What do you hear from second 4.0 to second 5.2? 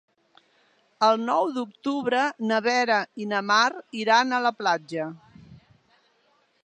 iran a la platja.